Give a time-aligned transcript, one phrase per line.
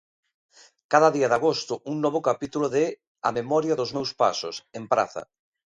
[0.95, 2.85] Cada día de agosto, un novo capítulo de
[3.27, 5.23] "A memoria dos meus pasos", en Praza.